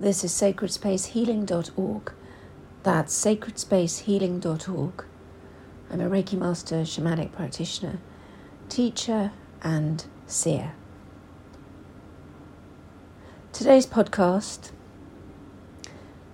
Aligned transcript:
This 0.00 0.24
is 0.24 0.32
sacredspacehealing.org. 0.32 2.12
That's 2.82 3.24
sacredspacehealing.org. 3.24 5.04
I'm 5.90 6.00
a 6.00 6.08
Reiki 6.08 6.38
Master, 6.38 6.82
shamanic 6.82 7.32
practitioner, 7.32 7.98
teacher, 8.68 9.32
and 9.62 10.04
seer. 10.26 10.74
Today's 13.52 13.86
podcast 13.86 14.72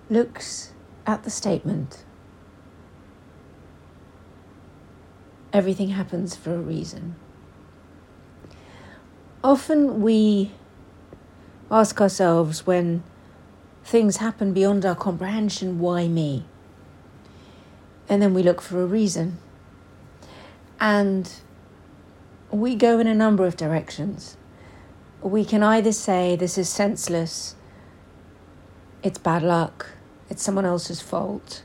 looks 0.09 0.71
at 1.05 1.23
the 1.23 1.29
statement 1.29 2.05
everything 5.53 5.89
happens 5.89 6.35
for 6.35 6.53
a 6.53 6.59
reason. 6.59 7.15
Often 9.43 10.01
we 10.01 10.51
ask 11.71 11.99
ourselves 12.01 12.67
when 12.67 13.03
things 13.89 14.17
happen 14.17 14.53
beyond 14.53 14.85
our 14.85 14.93
comprehension 14.93 15.79
why 15.79 16.07
me? 16.07 16.45
And 18.07 18.21
then 18.21 18.35
we 18.35 18.43
look 18.43 18.61
for 18.61 18.83
a 18.83 18.85
reason. 18.85 19.39
And 20.79 21.27
we 22.51 22.75
go 22.75 22.99
in 22.99 23.07
a 23.07 23.15
number 23.15 23.47
of 23.47 23.57
directions. 23.57 24.37
We 25.23 25.43
can 25.43 25.63
either 25.63 25.91
say 25.91 26.35
this 26.35 26.55
is 26.55 26.69
senseless, 26.69 27.55
it's 29.01 29.17
bad 29.17 29.41
luck, 29.41 29.87
it's 30.29 30.43
someone 30.43 30.65
else's 30.65 31.01
fault, 31.01 31.63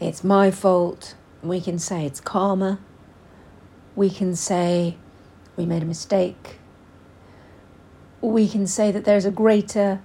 it's 0.00 0.24
my 0.24 0.50
fault. 0.50 1.14
We 1.42 1.60
can 1.60 1.78
say 1.78 2.04
it's 2.04 2.20
karma. 2.20 2.80
We 3.94 4.10
can 4.10 4.34
say 4.34 4.96
we 5.56 5.64
made 5.64 5.82
a 5.82 5.86
mistake. 5.86 6.58
We 8.20 8.48
can 8.48 8.66
say 8.66 8.90
that 8.90 9.04
there's 9.04 9.24
a 9.24 9.30
greater 9.30 10.00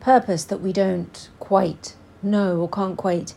purpose 0.00 0.44
that 0.44 0.60
we 0.60 0.72
don't 0.72 1.28
quite 1.38 1.94
know 2.22 2.60
or 2.60 2.68
can't 2.68 2.96
quite 2.96 3.34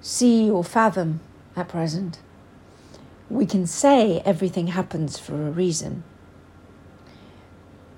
see 0.00 0.50
or 0.50 0.64
fathom 0.64 1.20
at 1.56 1.68
present. 1.68 2.18
We 3.30 3.46
can 3.46 3.66
say 3.66 4.20
everything 4.24 4.68
happens 4.68 5.18
for 5.18 5.34
a 5.34 5.50
reason. 5.50 6.04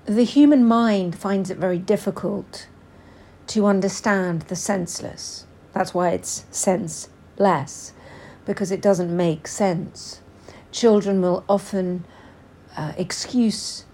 The 0.05 0.23
human 0.23 0.65
mind 0.65 1.17
finds 1.17 1.49
it 1.49 1.57
very 1.57 1.79
difficult 1.79 2.67
to 3.47 3.65
understand 3.65 4.43
the 4.43 4.55
senseless. 4.55 5.45
That's 5.73 5.93
why 5.93 6.11
it's 6.11 6.45
senseless, 6.51 7.93
because 8.45 8.71
it 8.71 8.81
doesn't 8.81 9.15
make 9.15 9.47
sense. 9.47 10.21
Children 10.71 11.21
will 11.21 11.43
often 11.49 12.05
uh, 12.77 12.93
excuse 12.97 13.85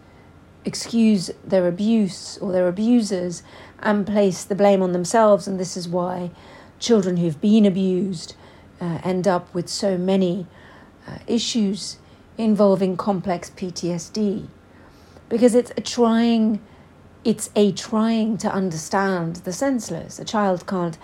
excuse 0.65 1.31
their 1.43 1.67
abuse 1.67 2.37
or 2.37 2.51
their 2.51 2.67
abusers 2.67 3.43
and 3.79 4.05
place 4.05 4.43
the 4.43 4.55
blame 4.55 4.81
on 4.81 4.91
themselves. 4.91 5.47
And 5.47 5.59
this 5.59 5.75
is 5.75 5.87
why 5.87 6.31
children 6.79 7.17
who've 7.17 7.39
been 7.39 7.65
abused 7.65 8.35
uh, 8.79 8.99
end 9.03 9.27
up 9.27 9.53
with 9.53 9.69
so 9.69 9.97
many 9.97 10.47
uh, 11.07 11.19
issues 11.27 11.97
involving 12.37 12.97
complex 12.97 13.49
PTSD. 13.49 14.47
Because 15.29 15.55
it's 15.55 15.71
a 15.77 15.81
trying, 15.81 16.61
it's 17.23 17.49
a 17.55 17.71
trying 17.71 18.37
to 18.37 18.51
understand 18.51 19.37
the 19.37 19.53
senseless. 19.53 20.19
A 20.19 20.25
child 20.25 20.67
can't 20.67 20.97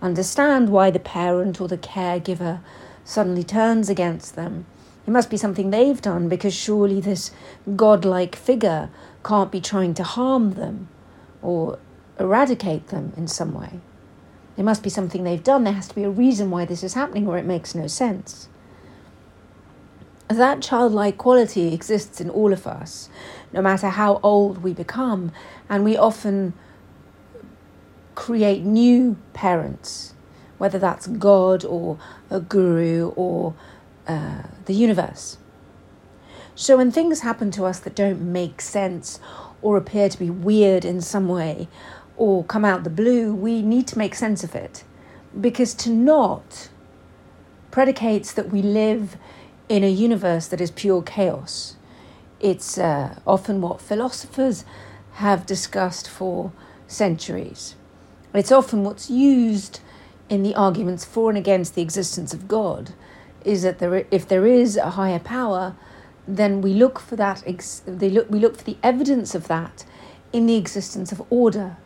understand 0.00 0.70
why 0.70 0.90
the 0.90 1.00
parent 1.00 1.60
or 1.60 1.68
the 1.68 1.78
caregiver 1.78 2.60
suddenly 3.04 3.44
turns 3.44 3.88
against 3.88 4.36
them. 4.36 4.66
It 5.08 5.10
must 5.10 5.30
be 5.30 5.38
something 5.38 5.70
they've 5.70 6.02
done 6.02 6.28
because 6.28 6.54
surely 6.54 7.00
this 7.00 7.30
godlike 7.74 8.36
figure 8.36 8.90
can't 9.24 9.50
be 9.50 9.58
trying 9.58 9.94
to 9.94 10.02
harm 10.02 10.50
them 10.50 10.88
or 11.40 11.78
eradicate 12.18 12.88
them 12.88 13.14
in 13.16 13.26
some 13.26 13.54
way. 13.54 13.80
It 14.58 14.64
must 14.64 14.82
be 14.82 14.90
something 14.90 15.24
they've 15.24 15.42
done. 15.42 15.64
There 15.64 15.72
has 15.72 15.88
to 15.88 15.94
be 15.94 16.04
a 16.04 16.10
reason 16.10 16.50
why 16.50 16.66
this 16.66 16.84
is 16.84 16.92
happening, 16.92 17.26
or 17.26 17.38
it 17.38 17.46
makes 17.46 17.74
no 17.74 17.86
sense. 17.86 18.50
That 20.28 20.60
childlike 20.60 21.16
quality 21.16 21.72
exists 21.72 22.20
in 22.20 22.28
all 22.28 22.52
of 22.52 22.66
us, 22.66 23.08
no 23.50 23.62
matter 23.62 23.88
how 23.88 24.20
old 24.22 24.62
we 24.62 24.74
become, 24.74 25.32
and 25.70 25.84
we 25.84 25.96
often 25.96 26.52
create 28.14 28.62
new 28.62 29.16
parents, 29.32 30.12
whether 30.58 30.78
that's 30.78 31.06
God 31.06 31.64
or 31.64 31.98
a 32.28 32.40
guru 32.40 33.14
or 33.16 33.54
uh, 34.08 34.42
the 34.64 34.74
universe. 34.74 35.38
So 36.54 36.76
when 36.76 36.90
things 36.90 37.20
happen 37.20 37.50
to 37.52 37.64
us 37.64 37.78
that 37.80 37.94
don't 37.94 38.32
make 38.32 38.60
sense 38.60 39.20
or 39.62 39.76
appear 39.76 40.08
to 40.08 40.18
be 40.18 40.30
weird 40.30 40.84
in 40.84 41.00
some 41.00 41.28
way, 41.28 41.68
or 42.16 42.42
come 42.44 42.64
out 42.64 42.84
the 42.84 42.90
blue, 42.90 43.32
we 43.32 43.62
need 43.62 43.86
to 43.86 43.98
make 43.98 44.14
sense 44.14 44.42
of 44.42 44.54
it. 44.54 44.82
Because 45.40 45.72
to 45.74 45.90
not 45.90 46.68
predicates 47.70 48.32
that 48.32 48.50
we 48.50 48.60
live 48.60 49.16
in 49.68 49.84
a 49.84 49.90
universe 49.90 50.48
that 50.48 50.60
is 50.60 50.70
pure 50.70 51.02
chaos. 51.02 51.76
It's 52.40 52.76
uh, 52.76 53.18
often 53.26 53.60
what 53.60 53.80
philosophers 53.80 54.64
have 55.14 55.46
discussed 55.46 56.08
for 56.08 56.52
centuries. 56.86 57.76
It's 58.34 58.52
often 58.52 58.84
what's 58.84 59.10
used 59.10 59.80
in 60.28 60.42
the 60.42 60.54
arguments 60.54 61.04
for 61.04 61.30
and 61.30 61.38
against 61.38 61.74
the 61.74 61.82
existence 61.82 62.34
of 62.34 62.48
God 62.48 62.92
is 63.44 63.62
that 63.62 63.78
there, 63.78 64.06
if 64.10 64.26
there 64.26 64.46
is 64.46 64.76
a 64.76 64.90
higher 64.90 65.18
power, 65.18 65.76
then 66.26 66.60
we 66.60 66.74
look 66.74 66.98
for 66.98 67.16
that. 67.16 67.42
Ex- 67.46 67.82
they 67.86 68.10
look, 68.10 68.30
we 68.30 68.38
look 68.38 68.56
for 68.56 68.64
the 68.64 68.76
evidence 68.82 69.34
of 69.34 69.48
that 69.48 69.84
in 70.32 70.46
the 70.46 70.56
existence 70.56 71.12
of 71.12 71.22
order 71.30 71.76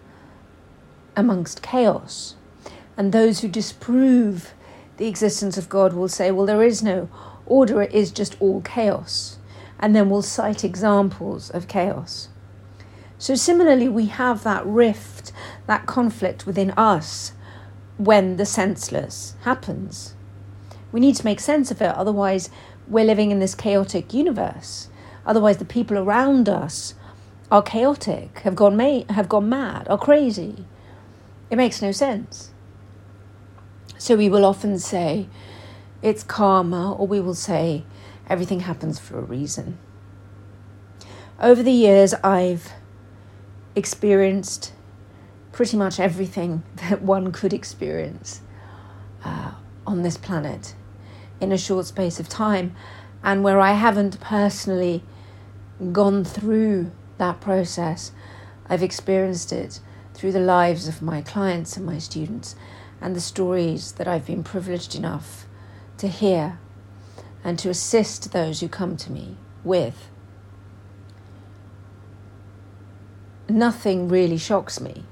amongst 1.16 1.62
chaos. 1.62 2.34
And 2.96 3.12
those 3.12 3.40
who 3.40 3.48
disprove 3.48 4.52
the 4.96 5.06
existence 5.06 5.56
of 5.56 5.68
God 5.68 5.92
will 5.92 6.08
say, 6.08 6.30
well, 6.30 6.46
there 6.46 6.62
is 6.62 6.82
no 6.82 7.08
order, 7.46 7.82
it 7.82 7.92
is 7.92 8.10
just 8.10 8.36
all 8.40 8.60
chaos. 8.62 9.38
And 9.78 9.96
then 9.96 10.10
we'll 10.10 10.22
cite 10.22 10.64
examples 10.64 11.50
of 11.50 11.68
chaos. 11.68 12.28
So, 13.18 13.34
similarly, 13.34 13.88
we 13.88 14.06
have 14.06 14.42
that 14.42 14.66
rift, 14.66 15.32
that 15.66 15.86
conflict 15.86 16.46
within 16.46 16.72
us 16.72 17.32
when 17.96 18.36
the 18.36 18.46
senseless 18.46 19.36
happens. 19.42 20.14
We 20.92 21.00
need 21.00 21.16
to 21.16 21.24
make 21.24 21.40
sense 21.40 21.70
of 21.70 21.80
it, 21.80 21.94
otherwise, 21.94 22.50
we're 22.86 23.04
living 23.04 23.30
in 23.30 23.40
this 23.40 23.54
chaotic 23.54 24.12
universe. 24.12 24.88
Otherwise, 25.24 25.56
the 25.56 25.64
people 25.64 25.96
around 25.98 26.48
us 26.48 26.94
are 27.50 27.62
chaotic, 27.62 28.40
have 28.40 28.54
gone, 28.54 28.76
ma- 28.76 29.04
have 29.10 29.28
gone 29.28 29.48
mad, 29.48 29.88
are 29.88 29.98
crazy. 29.98 30.64
It 31.50 31.56
makes 31.56 31.80
no 31.80 31.92
sense. 31.92 32.50
So 33.98 34.16
we 34.16 34.28
will 34.28 34.44
often 34.44 34.78
say 34.78 35.28
it's 36.02 36.22
karma, 36.22 36.92
or 36.92 37.06
we 37.06 37.20
will 37.20 37.34
say 37.34 37.84
everything 38.28 38.60
happens 38.60 38.98
for 38.98 39.18
a 39.18 39.22
reason. 39.22 39.78
Over 41.40 41.62
the 41.62 41.72
years, 41.72 42.14
I've 42.14 42.72
experienced 43.74 44.72
pretty 45.52 45.76
much 45.76 46.00
everything 46.00 46.62
that 46.76 47.02
one 47.02 47.32
could 47.32 47.52
experience 47.52 48.40
uh, 49.24 49.52
on 49.86 50.02
this 50.02 50.16
planet 50.16 50.74
in 51.42 51.52
a 51.52 51.58
short 51.58 51.86
space 51.86 52.20
of 52.20 52.28
time, 52.28 52.74
and 53.22 53.42
where 53.42 53.60
I 53.60 53.72
haven't 53.72 54.20
personally 54.20 55.02
gone 55.90 56.24
through 56.24 56.92
that 57.18 57.40
process, 57.40 58.12
I've 58.68 58.82
experienced 58.82 59.52
it 59.52 59.80
through 60.14 60.32
the 60.32 60.40
lives 60.40 60.86
of 60.88 61.02
my 61.02 61.20
clients 61.20 61.76
and 61.76 61.84
my 61.84 61.98
students 61.98 62.54
and 63.00 63.16
the 63.16 63.20
stories 63.20 63.92
that 63.92 64.06
I've 64.06 64.26
been 64.26 64.44
privileged 64.44 64.94
enough 64.94 65.46
to 65.98 66.08
hear 66.08 66.58
and 67.42 67.58
to 67.58 67.70
assist 67.70 68.32
those 68.32 68.60
who 68.60 68.68
come 68.68 68.96
to 68.98 69.10
me 69.10 69.36
with. 69.64 70.08
Nothing 73.48 74.08
really 74.08 74.38
shocks 74.38 74.80
me 74.80 75.04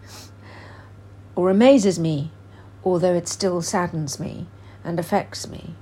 or 1.34 1.50
amazes 1.50 1.98
me, 1.98 2.30
although 2.84 3.14
it 3.14 3.26
still 3.26 3.60
saddens 3.62 4.20
me 4.20 4.46
and 4.84 4.98
affects 4.98 5.48
me. 5.48 5.74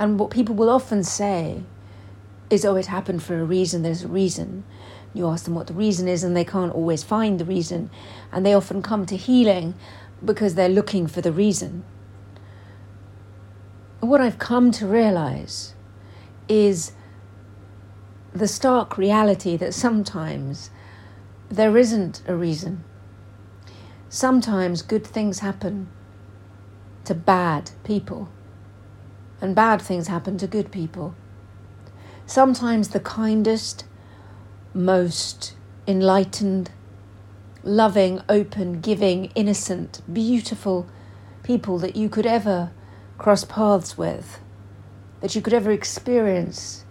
And 0.00 0.18
what 0.18 0.30
people 0.30 0.54
will 0.54 0.70
often 0.70 1.04
say 1.04 1.62
is, 2.48 2.64
oh, 2.64 2.74
it 2.74 2.86
happened 2.86 3.22
for 3.22 3.38
a 3.38 3.44
reason, 3.44 3.82
there's 3.82 4.02
a 4.02 4.08
reason. 4.08 4.64
You 5.12 5.28
ask 5.28 5.44
them 5.44 5.54
what 5.54 5.66
the 5.66 5.74
reason 5.74 6.08
is, 6.08 6.24
and 6.24 6.34
they 6.34 6.44
can't 6.44 6.72
always 6.72 7.04
find 7.04 7.38
the 7.38 7.44
reason. 7.44 7.90
And 8.32 8.44
they 8.46 8.54
often 8.54 8.80
come 8.80 9.04
to 9.04 9.16
healing 9.16 9.74
because 10.24 10.54
they're 10.54 10.70
looking 10.70 11.06
for 11.06 11.20
the 11.20 11.32
reason. 11.32 11.84
What 14.00 14.22
I've 14.22 14.38
come 14.38 14.70
to 14.72 14.86
realize 14.86 15.74
is 16.48 16.92
the 18.32 18.48
stark 18.48 18.96
reality 18.96 19.58
that 19.58 19.74
sometimes 19.74 20.70
there 21.50 21.76
isn't 21.76 22.22
a 22.26 22.34
reason. 22.34 22.84
Sometimes 24.08 24.80
good 24.80 25.06
things 25.06 25.40
happen 25.40 25.88
to 27.04 27.14
bad 27.14 27.72
people, 27.84 28.30
and 29.40 29.54
bad 29.54 29.80
things 29.80 30.08
happen 30.08 30.38
to 30.38 30.46
good 30.46 30.70
people. 30.70 31.14
Sometimes 32.26 32.88
the 32.88 33.00
kindest, 33.00 33.84
most 34.72 35.54
enlightened, 35.86 36.70
loving, 37.62 38.20
open, 38.28 38.80
giving, 38.80 39.26
innocent, 39.34 40.00
beautiful 40.12 40.86
people 41.42 41.78
that 41.78 41.96
you 41.96 42.08
could 42.08 42.26
ever 42.26 42.70
cross 43.18 43.44
paths 43.44 43.98
with, 43.98 44.40
that 45.20 45.34
you 45.34 45.42
could 45.42 45.54
ever 45.54 45.70
experience, 45.70 46.84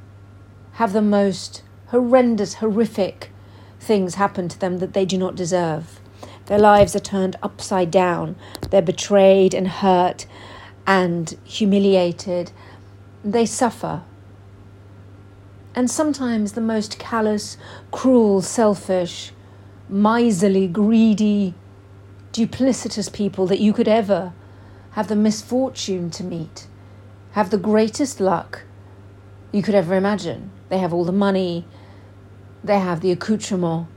have 0.74 0.94
the 0.94 1.02
most 1.02 1.64
horrendous, 1.88 2.56
horrific 2.56 3.32
things 3.80 4.16
happen 4.16 4.48
to 4.50 4.60
them 4.60 4.80
that 4.80 4.94
they 4.94 5.06
do 5.06 5.18
not 5.18 5.36
deserve. 5.36 6.00
Their 6.48 6.60
lives 6.60 6.96
are 6.96 7.00
turned 7.00 7.36
upside 7.42 7.92
down. 7.92 8.36
They're 8.70 8.82
betrayed 8.82 9.54
and 9.54 9.68
hurt 9.68 10.26
and 10.90 11.38
humiliated. 11.44 12.52
They 13.24 13.46
suffer. 13.46 14.02
And 15.76 15.90
sometimes 15.90 16.54
the 16.54 16.62
most 16.62 16.98
callous, 16.98 17.58
cruel, 17.92 18.42
selfish, 18.42 19.32
miserly, 19.88 20.68
greedy, 20.68 21.54
duplicitous 22.34 23.14
people 23.14 23.46
that 23.46 23.60
you 23.60 23.72
could 23.72 23.88
ever 23.88 24.34
have 24.92 25.10
the 25.10 25.16
misfortune 25.16 26.10
to 26.10 26.24
meet 26.24 26.66
have 27.34 27.52
the 27.52 27.58
greatest 27.60 28.20
luck 28.20 28.64
you 29.52 29.62
could 29.62 29.76
ever 29.76 29.94
imagine. 29.94 30.50
They 30.70 30.80
have 30.80 30.92
all 30.92 31.06
the 31.06 31.12
money, 31.12 31.66
they 32.64 32.80
have 32.80 33.02
the 33.02 33.12
accoutrement, 33.12 33.88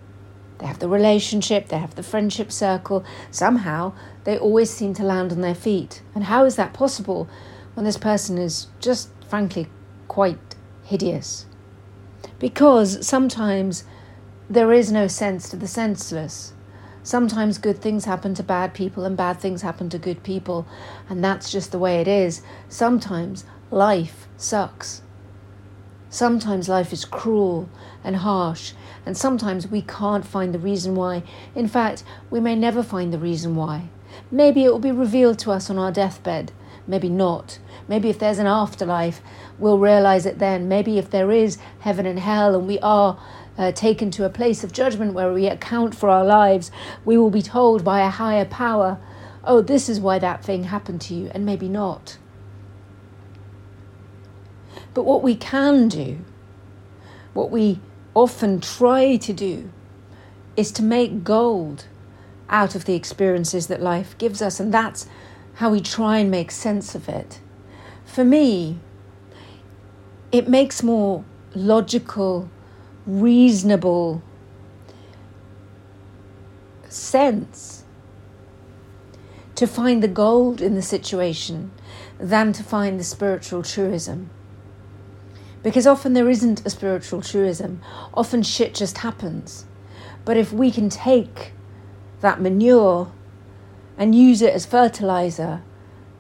they 0.63 0.69
have 0.69 0.79
the 0.79 0.89
relationship, 0.89 1.67
they 1.67 1.79
have 1.79 1.97
the 1.97 2.05
friendship 2.05 2.53
circle. 2.53 3.05
Somehow 3.33 3.95
they 4.23 4.39
always 4.39 4.71
seem 4.71 4.95
to 4.95 5.03
land 5.03 5.33
on 5.33 5.41
their 5.41 5.57
feet. 5.57 6.03
And 6.15 6.25
how 6.25 6.45
is 6.45 6.55
that 6.55 6.73
possible 6.73 7.29
when 7.75 7.85
this 7.85 7.97
person 7.97 8.39
is 8.39 8.69
just 8.79 9.09
frankly 9.29 9.67
quite 10.07 10.55
hideous? 10.85 11.47
Because 12.39 13.05
sometimes 13.05 13.83
there 14.49 14.73
is 14.73 14.93
no 14.93 15.09
sense 15.09 15.49
to 15.49 15.57
the 15.57 15.67
senseless. 15.67 16.53
Sometimes 17.03 17.59
good 17.59 17.79
things 17.79 18.05
happen 18.05 18.33
to 18.35 18.45
bad 18.45 18.73
people 18.73 19.05
and 19.05 19.17
bad 19.17 19.41
things 19.41 19.63
happen 19.63 19.89
to 19.89 19.99
good 19.99 20.23
people, 20.23 20.65
and 21.09 21.25
that's 21.25 21.51
just 21.51 21.73
the 21.73 21.79
way 21.81 22.01
it 22.01 22.07
is. 22.07 22.41
Sometimes 22.69 23.45
life 23.73 24.29
sucks. 24.37 25.03
Sometimes 26.13 26.69
life 26.69 26.93
is 26.93 27.07
cruel 27.07 27.71
and 28.05 28.17
harsh, 28.17 28.75
and 29.07 29.17
sometimes 29.17 29.69
we 29.69 29.81
can't 29.81 30.27
find 30.27 30.53
the 30.53 30.59
reason 30.59 30.95
why. 30.95 31.23
In 31.55 31.67
fact, 31.67 32.05
we 32.29 32.39
may 32.39 32.55
never 32.55 32.83
find 32.83 33.15
the 33.15 33.19
reason 33.19 33.57
why. 33.57 33.89
Maybe 34.31 34.63
it 34.63 34.71
will 34.71 34.79
be 34.79 34.93
revealed 34.93 35.39
to 35.39 35.53
us 35.53 35.71
on 35.71 35.79
our 35.79 35.91
deathbed, 35.91 36.53
maybe 36.87 37.09
not. 37.09 37.59
Maybe 37.89 38.11
if 38.11 38.19
there's 38.19 38.39
an 38.39 38.47
afterlife, 38.47 39.23
we'll 39.59 39.79
realize 39.79 40.27
it 40.27 40.39
then. 40.39 40.69
Maybe 40.69 40.99
if 40.99 41.09
there 41.09 41.31
is 41.31 41.57
heaven 41.81 42.05
and 42.05 42.19
hell 42.19 42.55
and 42.55 42.69
we 42.69 42.79
are 42.81 43.19
uh, 43.57 43.73
taken 43.73 44.11
to 44.11 44.27
a 44.27 44.29
place 44.29 44.63
of 44.63 44.75
judgment 44.75 45.15
where 45.15 45.33
we 45.33 45.47
account 45.47 45.95
for 45.95 46.11
our 46.11 46.27
lives, 46.27 46.71
we 47.07 47.17
will 47.17 47.31
be 47.31 47.41
told 47.41 47.85
by 47.85 48.03
a 48.03 48.11
higher 48.11 48.45
power, 48.45 49.01
oh, 49.45 49.63
this 49.63 49.89
is 49.89 49.99
why 49.99 50.19
that 50.19 50.45
thing 50.45 50.65
happened 50.65 51.01
to 51.01 51.15
you, 51.15 51.31
and 51.33 51.47
maybe 51.47 51.71
not. 51.71 52.19
But 54.95 55.05
what 55.05 55.23
we 55.23 55.35
can 55.35 55.89
do, 55.89 56.19
what 57.33 57.51
we 57.51 57.81
often 58.15 58.61
try 58.61 59.17
to 59.17 59.33
do, 59.33 59.71
is 60.57 60.71
to 60.73 60.83
make 60.83 61.25
gold 61.25 61.87
out 62.49 62.75
of 62.75 62.85
the 62.85 62.95
experiences 62.95 63.69
that 63.69 63.81
life 63.81 64.17
gives 64.19 64.43
us, 64.43 64.61
and 64.61 64.73
that's 64.73 65.07
how 65.55 65.71
we 65.71 65.81
try 65.81 66.19
and 66.19 66.31
make 66.31 66.51
sense 66.51 66.95
of 66.95 67.09
it. 67.09 67.41
For 68.05 68.25
me, 68.25 68.79
it 70.31 70.49
makes 70.49 70.83
more 70.83 71.25
logical 71.55 72.51
reasonable 73.07 74.23
sense 76.89 77.85
to 79.55 79.67
find 79.67 80.03
the 80.03 80.09
gold 80.09 80.61
in 80.61 80.75
the 80.75 80.83
situation 80.83 81.71
than 82.19 82.53
to 82.53 82.63
find 82.63 82.99
the 82.99 83.05
spiritual 83.05 83.63
truism. 83.63 84.31
Because 85.63 85.87
often 85.87 86.13
there 86.13 86.29
isn't 86.29 86.67
a 86.67 86.71
spiritual 86.71 87.23
truism, 87.23 87.81
often 88.15 88.43
shit 88.43 88.75
just 88.75 88.99
happens. 88.99 89.65
But 90.25 90.37
if 90.37 90.53
we 90.53 90.71
can 90.71 90.89
take 90.89 91.53
that 92.21 92.41
manure 92.41 93.13
and 93.97 94.15
use 94.15 94.43
it 94.43 94.55
as 94.55 94.67
fertilizer 94.67 95.63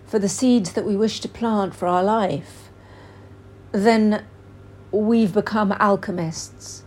for 0.06 0.18
the 0.18 0.28
seeds 0.28 0.72
that 0.72 0.84
we 0.84 0.96
wish 0.96 1.20
to 1.20 1.28
plant 1.28 1.74
for 1.74 1.86
our 1.86 2.02
life, 2.02 2.70
then 3.72 4.24
we've 4.90 5.32
become 5.32 5.72
alchemists, 5.72 6.84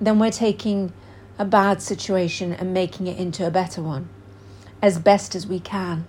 then 0.00 0.18
we're 0.18 0.30
taking 0.30 0.92
a 1.38 1.44
bad 1.44 1.82
situation 1.82 2.52
and 2.52 2.72
making 2.72 3.06
it 3.06 3.18
into 3.18 3.46
a 3.46 3.50
better 3.50 3.82
one 3.82 4.08
as 4.80 4.98
best 4.98 5.34
as 5.34 5.46
we 5.46 5.58
can. 5.58 6.06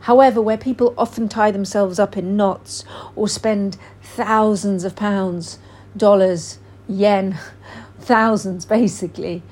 However, 0.00 0.40
where 0.40 0.56
people 0.56 0.94
often 0.96 1.28
tie 1.28 1.50
themselves 1.50 1.98
up 1.98 2.16
in 2.16 2.36
knots 2.36 2.84
or 3.16 3.28
spend 3.28 3.76
thousands 4.02 4.84
of 4.84 4.96
pounds, 4.96 5.58
dollars, 5.96 6.58
yen, 6.88 7.38
thousands 7.98 8.64
basically, 8.64 9.42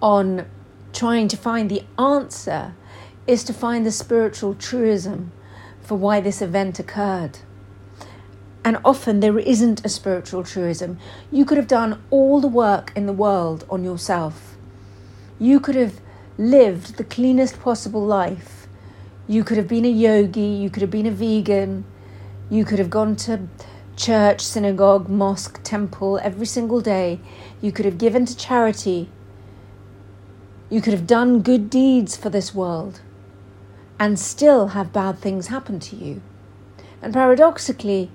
on 0.00 0.46
trying 0.92 1.28
to 1.28 1.36
find 1.36 1.70
the 1.70 1.82
answer, 1.98 2.74
is 3.26 3.44
to 3.44 3.52
find 3.52 3.86
the 3.86 3.92
spiritual 3.92 4.54
truism 4.54 5.32
for 5.80 5.96
why 5.96 6.20
this 6.20 6.42
event 6.42 6.78
occurred. 6.78 7.38
And 8.64 8.78
often 8.84 9.20
there 9.20 9.38
isn't 9.38 9.84
a 9.84 9.88
spiritual 9.88 10.44
truism. 10.44 10.98
You 11.30 11.44
could 11.44 11.56
have 11.56 11.66
done 11.66 12.02
all 12.10 12.40
the 12.40 12.48
work 12.48 12.92
in 12.94 13.06
the 13.06 13.12
world 13.12 13.64
on 13.70 13.84
yourself. 13.84 14.56
You 15.38 15.60
could 15.60 15.76
have 15.76 16.00
lived 16.36 16.96
the 16.96 17.04
cleanest 17.04 17.60
possible 17.60 18.04
life. 18.04 18.59
You 19.30 19.44
could 19.44 19.58
have 19.58 19.68
been 19.68 19.84
a 19.84 19.88
yogi, 19.88 20.40
you 20.40 20.70
could 20.70 20.82
have 20.82 20.90
been 20.90 21.06
a 21.06 21.12
vegan, 21.12 21.84
you 22.50 22.64
could 22.64 22.80
have 22.80 22.90
gone 22.90 23.14
to 23.26 23.46
church, 23.94 24.40
synagogue, 24.40 25.08
mosque, 25.08 25.60
temple 25.62 26.18
every 26.20 26.46
single 26.46 26.80
day. 26.80 27.20
You 27.60 27.70
could 27.70 27.84
have 27.84 27.96
given 27.96 28.26
to 28.26 28.36
charity. 28.36 29.08
You 30.68 30.80
could 30.80 30.94
have 30.94 31.06
done 31.06 31.42
good 31.42 31.70
deeds 31.70 32.16
for 32.16 32.28
this 32.28 32.52
world 32.52 33.02
and 34.00 34.18
still 34.18 34.68
have 34.74 34.92
bad 34.92 35.20
things 35.20 35.46
happen 35.46 35.78
to 35.78 35.94
you. 35.94 36.22
And 37.00 37.14
paradoxically, 37.14 38.10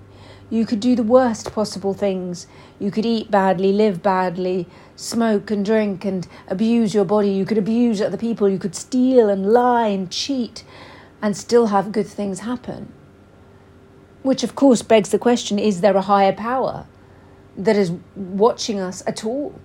you 0.50 0.66
could 0.66 0.82
do 0.82 0.98
the 0.98 1.12
worst 1.18 1.54
possible 1.54 1.94
things. 1.94 2.46
You 2.78 2.92
could 2.92 3.06
eat 3.06 3.32
badly, 3.32 3.72
live 3.72 4.04
badly, 4.04 4.68
smoke 4.98 5.50
and 5.50 5.64
drink 5.64 6.04
and 6.04 6.28
abuse 6.50 6.94
your 6.94 7.06
body. 7.06 7.30
You 7.30 7.46
could 7.46 7.58
abuse 7.58 8.02
other 8.02 8.18
people. 8.18 8.50
You 8.50 8.60
could 8.60 8.76
steal 8.76 9.30
and 9.30 9.54
lie 9.54 9.88
and 9.88 10.12
cheat 10.12 10.66
and 11.26 11.36
still 11.36 11.66
have 11.66 11.92
good 11.92 12.06
things 12.06 12.42
happen. 12.42 12.94
Which, 14.22 14.44
of 14.44 14.54
course, 14.54 14.84
begs 14.84 15.10
the 15.10 15.18
question 15.18 15.58
is 15.58 15.82
there 15.82 15.98
a 15.98 16.02
higher 16.04 16.32
power 16.32 16.86
that 17.58 17.76
is 17.76 17.94
watching 18.16 18.80
us 18.80 19.02
at 19.08 19.26
all? 19.26 19.60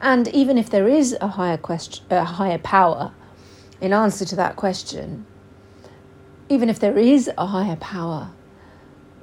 And 0.00 0.28
even 0.28 0.56
if 0.56 0.70
there 0.70 0.88
is 0.88 1.14
a 1.20 1.28
higher, 1.28 1.58
question, 1.58 2.06
a 2.08 2.24
higher 2.24 2.56
power, 2.56 3.12
in 3.82 3.92
answer 3.92 4.24
to 4.24 4.36
that 4.36 4.56
question, 4.56 5.26
even 6.48 6.70
if 6.70 6.80
there 6.80 6.96
is 6.96 7.30
a 7.36 7.48
higher 7.48 7.76
power, 7.76 8.30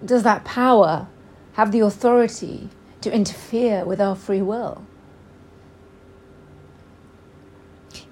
does 0.05 0.21
that 0.21 0.45
power 0.45 1.07
have 1.53 1.71
the 1.71 1.79
authority 1.79 2.69
to 3.01 3.11
interfere 3.11 3.85
with 3.85 3.99
our 3.99 4.15
free 4.15 4.43
will? 4.43 4.85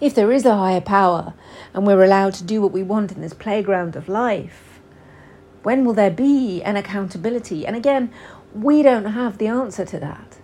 If 0.01 0.15
there 0.15 0.31
is 0.31 0.45
a 0.45 0.55
higher 0.55 0.81
power 0.81 1.35
and 1.75 1.85
we're 1.85 2.03
allowed 2.03 2.33
to 2.33 2.43
do 2.43 2.59
what 2.59 2.71
we 2.71 2.81
want 2.81 3.11
in 3.11 3.21
this 3.21 3.35
playground 3.35 3.95
of 3.95 4.09
life, 4.09 4.79
when 5.61 5.85
will 5.85 5.93
there 5.93 6.09
be 6.09 6.63
an 6.63 6.75
accountability? 6.75 7.67
And 7.67 7.75
again, 7.75 8.11
we 8.51 8.81
don't 8.81 9.05
have 9.05 9.37
the 9.37 9.45
answer 9.45 9.85
to 9.85 9.99
that. 9.99 10.39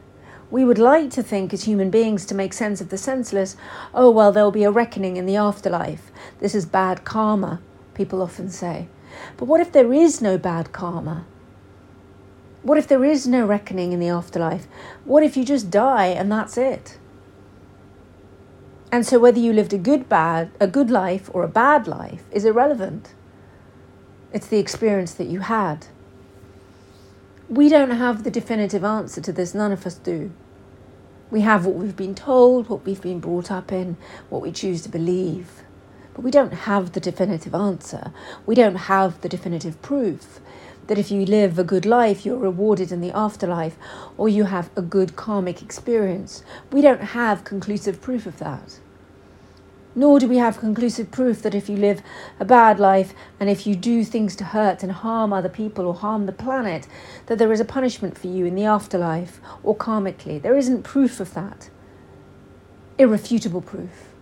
We 0.52 0.64
would 0.64 0.78
like 0.78 1.10
to 1.10 1.24
think, 1.24 1.56
as 1.56 1.64
human 1.64 1.90
beings, 1.90 2.24
to 2.28 2.36
make 2.36 2.54
sense 2.54 2.82
of 2.82 2.90
the 2.90 3.00
senseless, 3.00 3.58
oh, 3.96 4.12
well, 4.12 4.32
there'll 4.32 4.52
be 4.52 4.64
a 4.64 4.70
reckoning 4.70 5.18
in 5.18 5.26
the 5.26 5.38
afterlife. 5.38 6.12
This 6.40 6.54
is 6.54 6.68
bad 6.68 7.04
karma, 7.04 7.60
people 7.96 8.22
often 8.22 8.50
say. 8.50 8.88
But 9.38 9.46
what 9.46 9.60
if 9.60 9.72
there 9.72 9.92
is 9.92 10.22
no 10.22 10.38
bad 10.38 10.72
karma? 10.72 11.26
What 12.62 12.78
if 12.78 12.88
there 12.88 13.04
is 13.04 13.26
no 13.26 13.44
reckoning 13.44 13.92
in 13.92 14.00
the 14.00 14.10
afterlife? 14.10 14.68
What 15.04 15.24
if 15.24 15.36
you 15.36 15.44
just 15.44 15.72
die 15.72 16.08
and 16.08 16.32
that's 16.32 16.58
it? 16.58 17.00
And 18.92 19.06
so 19.06 19.20
whether 19.20 19.40
you 19.40 19.52
lived 19.52 19.74
a 19.74 19.78
good 19.78 20.08
bad 20.08 20.52
a 20.60 20.68
good 20.68 20.90
life 20.90 21.30
or 21.34 21.44
a 21.44 21.50
bad 21.50 21.88
life 21.88 22.24
is 22.32 22.46
irrelevant. 22.46 23.14
It's 24.32 24.48
the 24.48 24.60
experience 24.60 25.14
that 25.16 25.28
you 25.28 25.42
had. 25.42 25.88
We 27.50 27.70
don't 27.70 27.92
have 27.92 28.24
the 28.24 28.32
definitive 28.32 28.84
answer 28.84 29.22
to 29.22 29.32
this, 29.32 29.54
none 29.54 29.72
of 29.72 29.86
us 29.86 29.96
do. 29.96 30.32
We 31.32 31.42
have 31.42 31.66
what 31.66 31.76
we've 31.76 31.96
been 31.96 32.16
told, 32.16 32.70
what 32.70 32.86
we've 32.86 33.02
been 33.02 33.20
brought 33.20 33.52
up 33.52 33.72
in, 33.72 33.98
what 34.30 34.42
we 34.42 34.52
choose 34.52 34.82
to 34.84 34.90
believe. 34.90 35.64
But 36.14 36.24
we 36.24 36.32
don't 36.32 36.54
have 36.54 36.94
the 36.94 37.00
definitive 37.00 37.54
answer. 37.54 38.12
We 38.46 38.56
don't 38.56 38.76
have 38.76 39.22
the 39.22 39.30
definitive 39.30 39.82
proof. 39.82 40.40
That 40.88 40.98
if 40.98 41.12
you 41.12 41.26
live 41.26 41.60
a 41.60 41.64
good 41.64 41.86
life, 41.86 42.26
you're 42.26 42.38
rewarded 42.38 42.92
in 42.92 43.02
the 43.02 43.16
afterlife, 43.16 43.78
or 44.18 44.28
you 44.28 44.46
have 44.46 44.70
a 44.76 44.82
good 44.82 45.16
karmic 45.16 45.62
experience. 45.62 46.44
We 46.72 46.82
don't 46.82 47.02
have 47.02 47.44
conclusive 47.44 48.02
proof 48.02 48.26
of 48.26 48.40
that. 48.40 48.80
Nor 49.96 50.20
do 50.20 50.28
we 50.28 50.38
have 50.38 50.60
conclusive 50.60 51.10
proof 51.10 51.42
that 51.42 51.56
if 51.56 51.68
you 51.68 51.76
live 51.76 52.04
a 52.40 52.46
bad 52.46 52.80
life 52.80 53.16
and 53.40 53.50
if 53.50 53.66
you 53.66 53.76
do 53.76 54.04
things 54.04 54.36
to 54.36 54.44
hurt 54.44 54.84
and 54.84 54.92
harm 54.92 55.34
other 55.34 55.50
people 55.50 55.88
or 55.88 55.96
harm 55.96 56.28
the 56.28 56.32
planet, 56.32 56.88
that 57.26 57.40
there 57.40 57.52
is 57.52 57.60
a 57.60 57.66
punishment 57.66 58.16
for 58.16 58.28
you 58.28 58.46
in 58.46 58.54
the 58.54 58.66
afterlife 58.66 59.42
or 59.64 59.76
karmically. 59.76 60.40
There 60.40 60.56
isn't 60.56 60.84
proof 60.84 61.20
of 61.20 61.34
that. 61.34 61.72
Irrefutable 63.00 63.62
proof. 63.62 64.14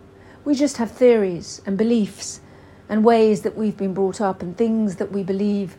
We 0.46 0.56
just 0.56 0.78
have 0.78 0.92
theories 0.92 1.62
and 1.66 1.78
beliefs 1.78 2.40
and 2.88 3.04
ways 3.04 3.42
that 3.42 3.58
we've 3.58 3.76
been 3.76 3.94
brought 3.94 4.22
up 4.22 4.42
and 4.42 4.56
things 4.56 4.96
that 4.96 5.12
we 5.12 5.24
believe 5.24 5.76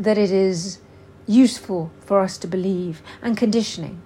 that 0.00 0.16
it 0.16 0.30
is 0.30 0.78
useful 1.26 1.92
for 2.00 2.20
us 2.20 2.38
to 2.38 2.46
believe 2.46 3.02
and 3.22 3.36
conditioning. 3.36 4.00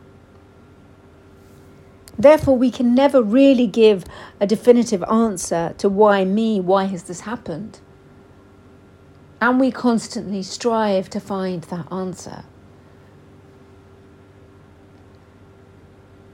Therefore, 2.18 2.56
we 2.56 2.70
can 2.70 2.94
never 2.94 3.22
really 3.22 3.66
give 3.66 4.04
a 4.40 4.46
definitive 4.46 5.02
answer 5.04 5.74
to 5.78 5.88
why 5.88 6.24
me, 6.24 6.60
why 6.60 6.84
has 6.84 7.04
this 7.04 7.20
happened? 7.20 7.80
And 9.40 9.58
we 9.58 9.70
constantly 9.70 10.42
strive 10.42 11.10
to 11.10 11.20
find 11.20 11.62
that 11.64 11.90
answer. 11.92 12.44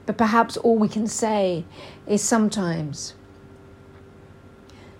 But 0.05 0.17
perhaps 0.17 0.57
all 0.57 0.77
we 0.77 0.87
can 0.87 1.07
say 1.07 1.65
is 2.05 2.21
sometimes 2.21 3.13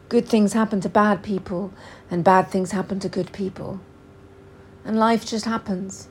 good 0.10 0.27
things 0.27 0.53
happen 0.53 0.82
to 0.82 0.89
bad 0.89 1.24
people 1.24 1.74
and 2.10 2.24
bad 2.24 2.50
things 2.50 2.72
happen 2.72 3.00
to 3.00 3.10
good 3.10 3.32
people. 3.32 3.80
And 4.84 4.98
life 4.98 5.26
just 5.26 5.46
happens. 5.46 6.08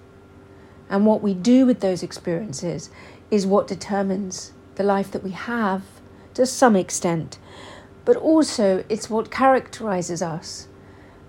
And 0.89 1.07
what 1.07 1.23
we 1.23 1.35
do 1.35 1.67
with 1.67 1.81
those 1.81 2.03
experiences 2.03 2.91
is 3.31 3.47
what 3.47 3.69
determines 3.69 4.53
the 4.75 4.83
life 4.83 5.11
that 5.12 5.23
we 5.23 5.31
have 5.31 5.85
to 6.35 6.47
some 6.47 6.77
extent, 6.77 7.39
but 8.05 8.17
also 8.17 8.85
it's 8.89 9.11
what 9.11 9.31
characterizes 9.31 10.23
us 10.23 10.69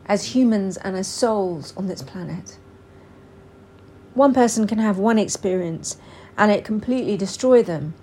as 0.06 0.36
humans 0.36 0.78
and 0.78 0.96
as 0.96 1.08
souls 1.08 1.76
on 1.78 1.88
this 1.88 2.02
planet. 2.02 2.58
One 4.14 4.34
person 4.34 4.68
can 4.68 4.80
have 4.80 4.98
one 4.98 5.20
experience 5.20 5.98
and 6.38 6.52
it 6.52 6.66
completely 6.66 7.18
destroy 7.18 7.62
them, 7.62 7.94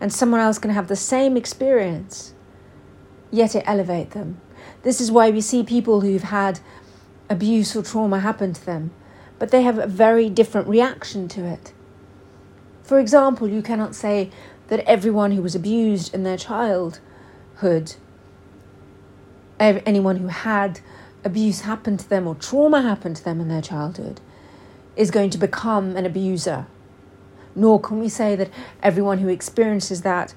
and 0.00 0.12
someone 0.12 0.40
else 0.40 0.58
can 0.58 0.70
have 0.70 0.88
the 0.88 0.96
same 0.96 1.36
experience, 1.36 2.32
yet 3.30 3.54
it 3.54 3.64
elevate 3.66 4.10
them. 4.10 4.40
This 4.82 5.00
is 5.00 5.10
why 5.10 5.30
we 5.30 5.40
see 5.40 5.62
people 5.62 6.00
who've 6.00 6.22
had 6.22 6.60
abuse 7.28 7.74
or 7.74 7.82
trauma 7.82 8.20
happen 8.20 8.52
to 8.52 8.64
them, 8.64 8.90
but 9.38 9.50
they 9.50 9.62
have 9.62 9.78
a 9.78 9.86
very 9.86 10.30
different 10.30 10.68
reaction 10.68 11.28
to 11.28 11.44
it. 11.44 11.72
For 12.82 12.98
example, 12.98 13.48
you 13.48 13.62
cannot 13.62 13.94
say 13.94 14.30
that 14.68 14.80
everyone 14.88 15.32
who 15.32 15.42
was 15.42 15.54
abused 15.54 16.14
in 16.14 16.22
their 16.22 16.36
childhood, 16.36 17.94
anyone 19.58 20.16
who 20.16 20.28
had 20.28 20.80
abuse 21.24 21.62
happen 21.62 21.96
to 21.96 22.08
them 22.08 22.26
or 22.26 22.34
trauma 22.36 22.82
happen 22.82 23.14
to 23.14 23.24
them 23.24 23.40
in 23.40 23.48
their 23.48 23.62
childhood, 23.62 24.20
is 24.94 25.10
going 25.10 25.30
to 25.30 25.38
become 25.38 25.96
an 25.96 26.06
abuser. 26.06 26.66
Nor 27.54 27.80
can 27.80 27.98
we 27.98 28.08
say 28.08 28.36
that 28.36 28.50
everyone 28.82 29.18
who 29.18 29.28
experiences 29.28 30.02
that 30.02 30.34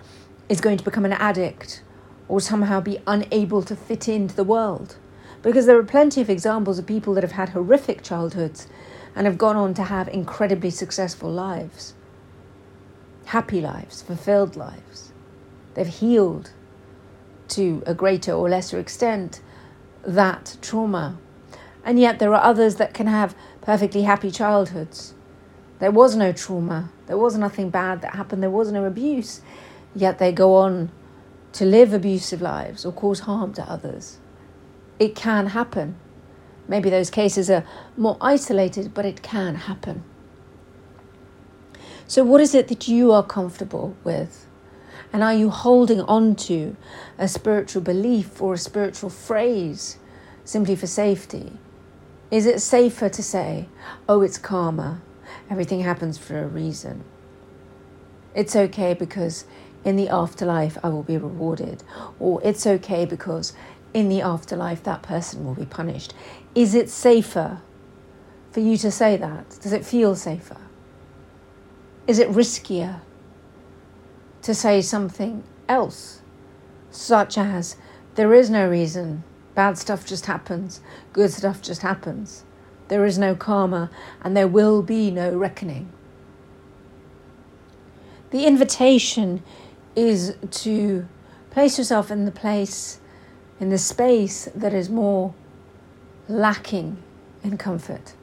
is 0.48 0.62
going 0.62 0.78
to 0.78 0.84
become 0.84 1.06
an 1.06 1.14
addict 1.14 1.84
or 2.28 2.42
somehow 2.42 2.80
be 2.80 3.00
unable 3.06 3.62
to 3.64 3.76
fit 3.76 4.08
into 4.08 4.36
the 4.36 4.44
world. 4.44 4.98
Because 5.42 5.66
there 5.66 5.78
are 5.78 5.84
plenty 5.84 6.22
of 6.22 6.30
examples 6.30 6.80
of 6.80 6.86
people 6.86 7.14
that 7.14 7.24
have 7.24 7.34
had 7.34 7.50
horrific 7.50 8.04
childhoods 8.04 8.68
and 9.16 9.26
have 9.26 9.38
gone 9.38 9.56
on 9.56 9.74
to 9.76 9.84
have 9.84 10.08
incredibly 10.10 10.70
successful 10.70 11.32
lives 11.32 11.94
happy 13.30 13.62
lives, 13.62 14.02
fulfilled 14.02 14.56
lives. 14.56 15.14
They've 15.76 15.86
healed 15.86 16.50
to 17.50 17.84
a 17.86 17.94
greater 17.94 18.32
or 18.32 18.50
lesser 18.50 18.80
extent 18.80 19.40
that 20.04 20.58
trauma. 20.64 21.18
And 21.86 22.00
yet 22.00 22.18
there 22.18 22.34
are 22.34 22.44
others 22.44 22.78
that 22.78 22.96
can 22.96 23.06
have 23.06 23.36
perfectly 23.62 24.02
happy 24.02 24.32
childhoods. 24.32 25.14
There 25.78 25.92
was 25.92 26.16
no 26.16 26.32
trauma, 26.32 26.90
there 27.06 27.20
was 27.20 27.38
nothing 27.38 27.70
bad 27.70 28.02
that 28.02 28.16
happened, 28.16 28.42
there 28.42 28.50
was 28.50 28.72
no 28.72 28.86
abuse, 28.86 29.42
yet 29.96 30.18
they 30.18 30.32
go 30.32 30.56
on 30.56 30.92
to 31.54 31.66
live 31.66 31.94
abusive 31.94 32.42
lives 32.42 32.84
or 32.84 32.92
cause 32.92 33.22
harm 33.22 33.54
to 33.54 33.64
others. 33.64 34.18
It 35.00 35.16
can 35.16 35.48
happen. 35.48 35.96
Maybe 36.68 36.90
those 36.90 37.10
cases 37.10 37.50
are 37.50 37.66
more 37.98 38.18
isolated, 38.22 38.94
but 38.94 39.06
it 39.06 39.24
can 39.24 39.56
happen. 39.56 40.04
So, 42.06 42.24
what 42.24 42.42
is 42.42 42.54
it 42.54 42.68
that 42.68 42.88
you 42.88 43.12
are 43.12 43.24
comfortable 43.24 43.96
with? 44.04 44.46
And 45.12 45.24
are 45.24 45.34
you 45.34 45.50
holding 45.50 46.02
on 46.02 46.36
to 46.36 46.76
a 47.18 47.28
spiritual 47.28 47.82
belief 47.82 48.42
or 48.42 48.54
a 48.54 48.58
spiritual 48.58 49.10
phrase 49.10 49.98
simply 50.44 50.76
for 50.76 50.88
safety? 50.88 51.54
Is 52.30 52.46
it 52.46 52.62
safer 52.62 53.10
to 53.10 53.24
say, 53.24 53.68
oh, 54.08 54.22
it's 54.22 54.38
karma, 54.38 55.02
everything 55.50 55.82
happens 55.82 56.18
for 56.20 56.38
a 56.38 56.48
reason? 56.48 57.04
It's 58.36 58.56
okay 58.56 58.94
because 58.94 59.46
in 59.84 59.96
the 59.96 60.10
afterlife 60.10 60.78
I 60.84 60.90
will 60.90 61.04
be 61.04 61.18
rewarded, 61.18 61.84
or 62.20 62.40
it's 62.44 62.68
okay 62.68 63.06
because 63.06 63.54
in 63.94 64.10
the 64.10 64.22
afterlife 64.22 64.84
that 64.84 65.02
person 65.02 65.46
will 65.46 65.56
be 65.56 65.66
punished. 65.66 66.14
Is 66.56 66.76
it 66.76 66.90
safer 66.90 67.62
for 68.52 68.60
you 68.60 68.78
to 68.78 68.92
say 68.92 69.18
that? 69.18 69.58
Does 69.62 69.74
it 69.74 69.86
feel 69.86 70.16
safer? 70.16 70.58
Is 72.08 72.20
it 72.20 72.30
riskier 72.30 73.02
to 74.42 74.54
say 74.54 74.82
something 74.82 75.44
else, 75.68 76.22
such 76.90 77.38
as, 77.38 77.76
there 78.16 78.34
is 78.34 78.50
no 78.50 78.68
reason, 78.68 79.24
bad 79.54 79.78
stuff 79.78 80.06
just 80.06 80.26
happens, 80.26 80.82
good 81.14 81.32
stuff 81.32 81.62
just 81.62 81.82
happens, 81.82 82.44
there 82.88 83.06
is 83.06 83.18
no 83.18 83.36
karma, 83.36 83.92
and 84.24 84.36
there 84.36 84.48
will 84.48 84.82
be 84.82 85.12
no 85.12 85.36
reckoning? 85.36 85.92
The 88.32 88.46
invitation 88.46 89.44
is 89.96 90.36
to 90.52 91.08
place 91.52 91.78
yourself 91.78 92.10
in 92.10 92.26
the 92.26 92.32
place, 92.32 93.00
in 93.60 93.70
the 93.70 93.78
space 93.78 94.48
that 94.56 94.74
is 94.74 94.90
more 94.90 95.34
lacking 96.28 97.02
in 97.44 97.58
comfort. 97.58 98.14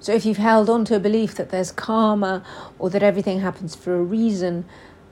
So 0.00 0.12
if 0.12 0.24
you've 0.24 0.36
held 0.36 0.70
on 0.70 0.84
to 0.86 0.96
a 0.96 1.00
belief 1.00 1.34
that 1.34 1.50
there's 1.50 1.72
karma 1.72 2.44
or 2.78 2.88
that 2.90 3.02
everything 3.02 3.40
happens 3.40 3.74
for 3.74 3.96
a 3.96 4.02
reason, 4.02 4.64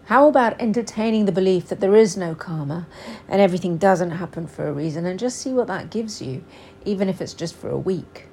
how 0.06 0.28
about 0.28 0.60
entertaining 0.60 1.24
the 1.24 1.32
belief 1.32 1.66
that 1.68 1.80
there 1.80 1.96
is 1.96 2.16
no 2.16 2.36
karma 2.36 2.86
and 3.28 3.40
everything 3.40 3.76
doesn't 3.76 4.12
happen 4.12 4.46
for 4.46 4.68
a 4.68 4.72
reason 4.72 5.04
and 5.04 5.18
just 5.18 5.38
see 5.38 5.52
what 5.52 5.66
that 5.66 5.90
gives 5.90 6.22
you, 6.22 6.44
even 6.84 7.08
if 7.08 7.20
it's 7.20 7.34
just 7.34 7.56
for 7.56 7.68
a 7.68 7.78
week? 7.78 8.28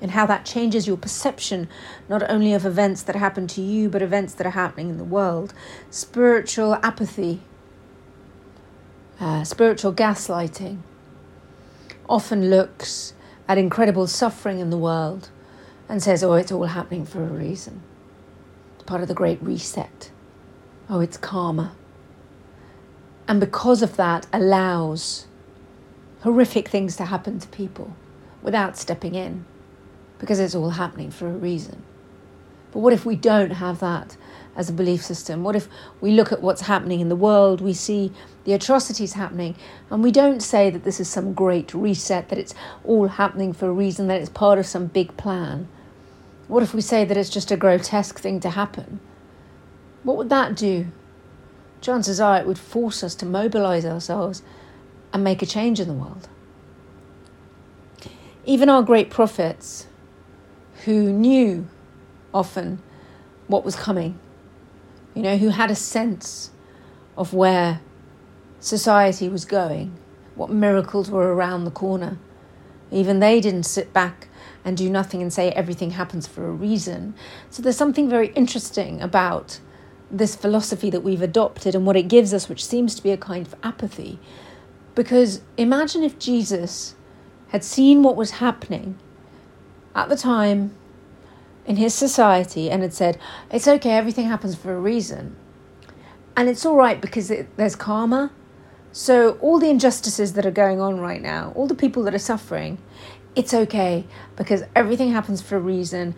And 0.00 0.12
how 0.12 0.26
that 0.26 0.44
changes 0.44 0.86
your 0.86 0.96
perception 0.96 1.68
not 2.08 2.22
only 2.30 2.52
of 2.52 2.64
events 2.64 3.02
that 3.02 3.16
happen 3.16 3.48
to 3.48 3.62
you, 3.62 3.88
but 3.88 4.02
events 4.02 4.34
that 4.34 4.46
are 4.46 4.50
happening 4.50 4.90
in 4.90 4.98
the 4.98 5.04
world. 5.04 5.54
Spiritual 5.90 6.74
apathy, 6.82 7.40
uh, 9.20 9.44
spiritual 9.44 9.92
gaslighting 9.92 10.78
often 12.08 12.50
looks 12.50 13.14
at 13.48 13.58
incredible 13.58 14.06
suffering 14.06 14.58
in 14.58 14.70
the 14.70 14.78
world 14.78 15.30
and 15.88 16.02
says, 16.02 16.22
oh, 16.22 16.34
it's 16.34 16.52
all 16.52 16.64
happening 16.64 17.04
for 17.04 17.22
a 17.22 17.26
reason. 17.26 17.82
It's 18.74 18.84
part 18.84 19.02
of 19.02 19.08
the 19.08 19.14
great 19.14 19.42
reset. 19.42 20.10
Oh, 20.88 21.00
it's 21.00 21.16
karma. 21.16 21.72
And 23.28 23.40
because 23.40 23.82
of 23.82 23.96
that, 23.96 24.26
allows 24.32 25.26
horrific 26.22 26.68
things 26.68 26.96
to 26.96 27.04
happen 27.04 27.38
to 27.38 27.48
people 27.48 27.96
without 28.42 28.76
stepping 28.76 29.14
in 29.14 29.44
because 30.18 30.38
it's 30.38 30.54
all 30.54 30.70
happening 30.70 31.10
for 31.10 31.28
a 31.28 31.32
reason. 31.32 31.82
But 32.72 32.80
what 32.80 32.92
if 32.92 33.04
we 33.04 33.16
don't 33.16 33.50
have 33.50 33.80
that 33.80 34.16
as 34.56 34.68
a 34.68 34.72
belief 34.72 35.04
system? 35.04 35.44
What 35.44 35.54
if 35.54 35.68
we 36.00 36.12
look 36.12 36.32
at 36.32 36.42
what's 36.42 36.62
happening 36.62 37.00
in 37.00 37.08
the 37.08 37.16
world, 37.16 37.60
we 37.60 37.72
see 37.72 38.12
the 38.44 38.52
atrocities 38.52 39.12
happening, 39.12 39.54
and 39.90 40.02
we 40.02 40.10
don't 40.10 40.40
say 40.40 40.70
that 40.70 40.84
this 40.84 40.98
is 40.98 41.08
some 41.08 41.34
great 41.34 41.74
reset, 41.74 42.28
that 42.28 42.38
it's 42.38 42.54
all 42.84 43.08
happening 43.08 43.52
for 43.52 43.68
a 43.68 43.72
reason, 43.72 44.06
that 44.08 44.20
it's 44.20 44.30
part 44.30 44.58
of 44.58 44.66
some 44.66 44.86
big 44.86 45.16
plan? 45.16 45.68
What 46.48 46.62
if 46.62 46.72
we 46.72 46.80
say 46.80 47.04
that 47.04 47.16
it's 47.16 47.30
just 47.30 47.50
a 47.50 47.56
grotesque 47.56 48.18
thing 48.18 48.40
to 48.40 48.50
happen? 48.50 49.00
What 50.04 50.16
would 50.16 50.28
that 50.28 50.54
do? 50.56 50.86
Chances 51.80 52.20
are 52.20 52.38
it 52.38 52.46
would 52.46 52.58
force 52.58 53.02
us 53.02 53.14
to 53.16 53.26
mobilize 53.26 53.84
ourselves 53.84 54.42
and 55.12 55.24
make 55.24 55.42
a 55.42 55.46
change 55.46 55.80
in 55.80 55.88
the 55.88 55.94
world. 55.94 56.28
Even 58.44 58.68
our 58.68 58.82
great 58.82 59.10
prophets, 59.10 59.88
who 60.84 61.12
knew 61.12 61.66
often 62.32 62.80
what 63.48 63.64
was 63.64 63.74
coming, 63.74 64.18
you 65.16 65.22
know, 65.22 65.38
who 65.38 65.48
had 65.48 65.70
a 65.70 65.74
sense 65.74 66.50
of 67.16 67.32
where 67.32 67.80
society 68.60 69.30
was 69.30 69.46
going, 69.46 69.96
what 70.34 70.50
miracles 70.50 71.10
were 71.10 71.34
around 71.34 71.64
the 71.64 71.70
corner, 71.70 72.18
even 72.92 73.18
they 73.18 73.40
didn't 73.40 73.62
sit 73.62 73.94
back 73.94 74.28
and 74.62 74.76
do 74.76 74.90
nothing 74.90 75.22
and 75.22 75.32
say 75.32 75.50
everything 75.52 75.92
happens 75.92 76.26
for 76.26 76.46
a 76.46 76.50
reason. 76.50 77.14
So 77.48 77.62
there's 77.62 77.78
something 77.78 78.10
very 78.10 78.28
interesting 78.34 79.00
about 79.00 79.58
this 80.10 80.36
philosophy 80.36 80.90
that 80.90 81.00
we've 81.00 81.22
adopted 81.22 81.74
and 81.74 81.86
what 81.86 81.96
it 81.96 82.08
gives 82.08 82.34
us, 82.34 82.48
which 82.48 82.64
seems 82.64 82.94
to 82.94 83.02
be 83.02 83.10
a 83.10 83.16
kind 83.16 83.46
of 83.46 83.54
apathy. 83.62 84.18
Because 84.94 85.40
imagine 85.56 86.04
if 86.04 86.18
Jesus 86.18 86.94
had 87.48 87.64
seen 87.64 88.02
what 88.02 88.16
was 88.16 88.32
happening 88.32 88.98
at 89.94 90.10
the 90.10 90.16
time 90.16 90.74
in 91.66 91.76
his 91.76 91.94
society 91.94 92.70
and 92.70 92.82
had 92.82 92.94
said, 92.94 93.18
It's 93.50 93.68
okay, 93.68 93.90
everything 93.90 94.26
happens 94.26 94.54
for 94.54 94.74
a 94.74 94.80
reason. 94.80 95.36
And 96.36 96.48
it's 96.48 96.64
all 96.64 96.76
right 96.76 97.00
because 97.00 97.30
it, 97.30 97.54
there's 97.56 97.76
karma. 97.76 98.30
So, 98.92 99.32
all 99.40 99.58
the 99.58 99.68
injustices 99.68 100.32
that 100.34 100.46
are 100.46 100.50
going 100.50 100.80
on 100.80 101.00
right 101.00 101.20
now, 101.20 101.52
all 101.54 101.66
the 101.66 101.74
people 101.74 102.02
that 102.04 102.14
are 102.14 102.18
suffering, 102.18 102.78
it's 103.34 103.52
okay 103.52 104.06
because 104.36 104.62
everything 104.74 105.12
happens 105.12 105.42
for 105.42 105.56
a 105.56 105.60
reason 105.60 106.14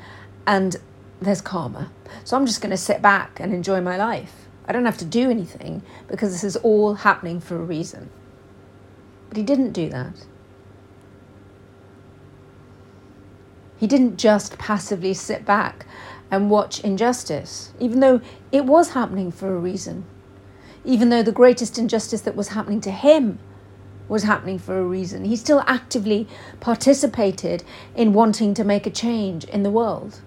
and 0.46 0.76
there's 1.20 1.40
karma. 1.40 1.90
So, 2.24 2.36
I'm 2.36 2.46
just 2.46 2.60
going 2.60 2.70
to 2.70 2.76
sit 2.76 3.02
back 3.02 3.40
and 3.40 3.52
enjoy 3.52 3.80
my 3.80 3.96
life. 3.96 4.48
I 4.66 4.72
don't 4.72 4.84
have 4.84 4.98
to 4.98 5.04
do 5.04 5.30
anything 5.30 5.82
because 6.08 6.30
this 6.30 6.44
is 6.44 6.56
all 6.56 6.94
happening 6.94 7.40
for 7.40 7.56
a 7.56 7.64
reason. 7.64 8.10
But 9.28 9.38
he 9.38 9.42
didn't 9.42 9.72
do 9.72 9.88
that. 9.88 10.26
He 13.78 13.86
didn't 13.86 14.16
just 14.16 14.58
passively 14.58 15.14
sit 15.14 15.44
back 15.44 15.86
and 16.30 16.50
watch 16.50 16.80
injustice, 16.80 17.72
even 17.78 18.00
though 18.00 18.20
it 18.50 18.64
was 18.64 18.90
happening 18.90 19.30
for 19.30 19.54
a 19.54 19.58
reason. 19.58 20.04
Even 20.84 21.10
though 21.10 21.22
the 21.22 21.32
greatest 21.32 21.78
injustice 21.78 22.20
that 22.22 22.36
was 22.36 22.48
happening 22.48 22.80
to 22.82 22.90
him 22.90 23.38
was 24.08 24.24
happening 24.24 24.58
for 24.58 24.78
a 24.78 24.84
reason, 24.84 25.24
he 25.24 25.36
still 25.36 25.62
actively 25.66 26.26
participated 26.60 27.62
in 27.94 28.12
wanting 28.12 28.52
to 28.54 28.64
make 28.64 28.86
a 28.86 28.90
change 28.90 29.44
in 29.44 29.62
the 29.62 29.70
world. 29.70 30.20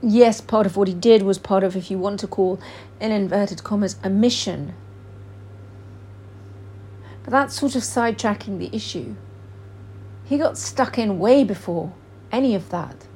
Yes, 0.00 0.40
part 0.40 0.66
of 0.66 0.76
what 0.76 0.88
he 0.88 0.94
did 0.94 1.22
was 1.22 1.38
part 1.38 1.62
of, 1.62 1.76
if 1.76 1.90
you 1.90 1.98
want 1.98 2.18
to 2.20 2.26
call 2.26 2.58
in 2.98 3.12
inverted 3.12 3.62
commas, 3.62 3.96
a 4.02 4.08
mission. 4.08 4.74
But 7.24 7.30
that's 7.30 7.54
sort 7.54 7.76
of 7.76 7.82
sidetracking 7.82 8.58
the 8.58 8.74
issue. 8.74 9.16
He 10.24 10.38
got 10.38 10.56
stuck 10.56 10.98
in 10.98 11.18
way 11.18 11.44
before 11.44 11.92
any 12.32 12.54
of 12.54 12.70
that. 12.70 13.06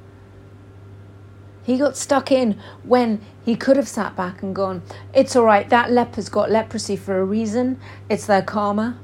He 1.63 1.77
got 1.77 1.97
stuck 1.97 2.31
in 2.31 2.57
when 2.83 3.19
he 3.43 3.57
could 3.57 3.75
have 3.75 3.89
sat 3.89 4.15
back 4.15 4.41
and 4.41 4.55
gone, 4.55 4.83
It's 5.13 5.35
all 5.35 5.43
right, 5.43 5.69
that 5.69 5.91
leper's 5.91 6.29
got 6.29 6.49
leprosy 6.49 6.95
for 6.95 7.19
a 7.19 7.25
reason, 7.25 7.77
it's 8.07 8.25
their 8.25 8.41
karma. 8.41 8.97